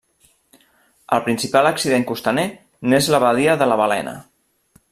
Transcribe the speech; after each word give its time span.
El 1.17 1.21
principal 1.27 1.69
accident 1.71 2.07
costaner 2.13 2.49
n'és 2.93 3.13
la 3.17 3.23
badia 3.29 3.59
de 3.65 3.73
la 3.73 3.81
Balena. 3.83 4.19